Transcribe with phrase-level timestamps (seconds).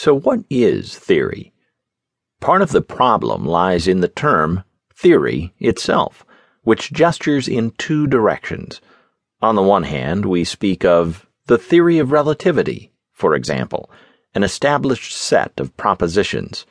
[0.00, 1.52] So, what is theory?
[2.40, 4.62] Part of the problem lies in the term
[4.94, 6.24] theory itself,
[6.62, 8.80] which gestures in two directions.
[9.42, 13.90] On the one hand, we speak of the theory of relativity, for example,
[14.36, 16.64] an established set of propositions.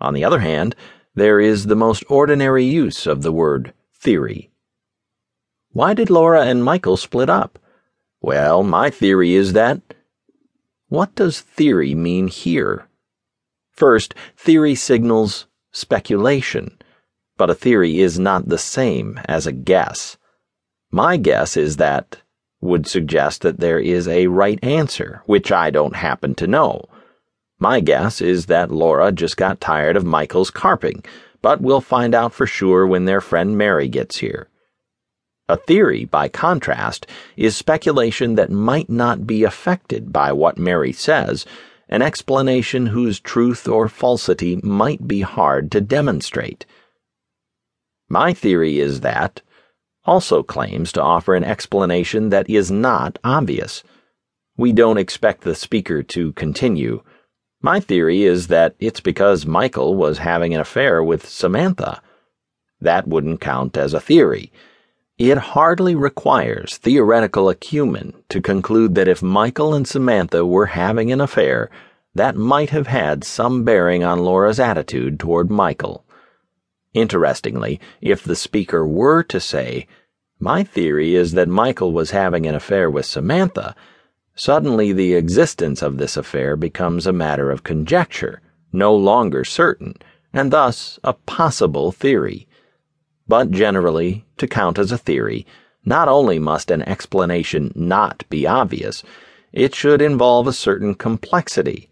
[0.00, 0.74] On the other hand,
[1.14, 4.50] there is the most ordinary use of the word theory.
[5.72, 7.58] Why did Laura and Michael split up?
[8.22, 9.82] Well, my theory is that
[10.94, 12.86] what does theory mean here?
[13.72, 16.78] First, theory signals speculation,
[17.36, 20.16] but a theory is not the same as a guess.
[20.92, 22.22] My guess is that
[22.60, 26.84] would suggest that there is a right answer, which I don't happen to know.
[27.58, 31.04] My guess is that Laura just got tired of Michael's carping,
[31.42, 34.48] but we'll find out for sure when their friend Mary gets here.
[35.46, 41.44] A theory, by contrast, is speculation that might not be affected by what Mary says,
[41.86, 46.64] an explanation whose truth or falsity might be hard to demonstrate.
[48.08, 49.42] My theory is that
[50.06, 53.82] also claims to offer an explanation that is not obvious.
[54.56, 57.02] We don't expect the speaker to continue.
[57.60, 62.00] My theory is that it's because Michael was having an affair with Samantha.
[62.80, 64.50] That wouldn't count as a theory.
[65.18, 71.20] It hardly requires theoretical acumen to conclude that if Michael and Samantha were having an
[71.20, 71.70] affair,
[72.16, 76.04] that might have had some bearing on Laura's attitude toward Michael.
[76.94, 79.86] Interestingly, if the speaker were to say,
[80.40, 83.76] My theory is that Michael was having an affair with Samantha,
[84.34, 88.42] suddenly the existence of this affair becomes a matter of conjecture,
[88.72, 89.94] no longer certain,
[90.32, 92.48] and thus a possible theory.
[93.26, 95.46] But generally, to count as a theory,
[95.84, 99.02] not only must an explanation not be obvious,
[99.52, 101.88] it should involve a certain complexity.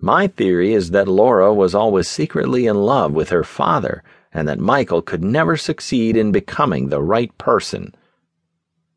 [0.00, 4.58] My theory is that Laura was always secretly in love with her father, and that
[4.58, 7.94] Michael could never succeed in becoming the right person.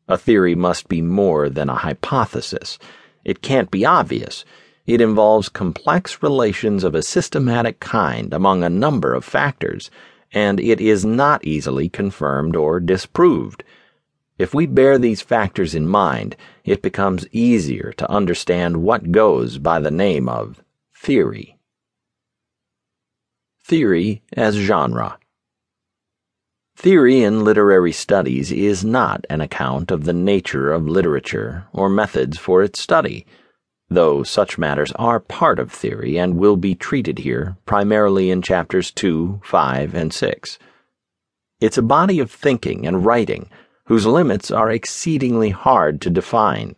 [0.08, 2.78] A theory must be more than a hypothesis.
[3.24, 4.44] It can't be obvious.
[4.86, 9.90] It involves complex relations of a systematic kind among a number of factors
[10.32, 13.64] and it is not easily confirmed or disproved.
[14.38, 19.80] If we bear these factors in mind, it becomes easier to understand what goes by
[19.80, 20.62] the name of
[20.94, 21.58] theory.
[23.64, 25.18] Theory as genre.
[26.76, 32.36] Theory in literary studies is not an account of the nature of literature or methods
[32.36, 33.26] for its study
[33.88, 38.90] though such matters are part of theory and will be treated here primarily in chapters
[38.90, 40.58] 2, 5, and 6.
[41.60, 43.48] It's a body of thinking and writing
[43.86, 46.74] whose limits are exceedingly hard to define.